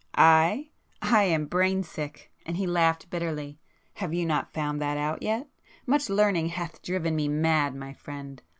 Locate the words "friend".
7.93-8.41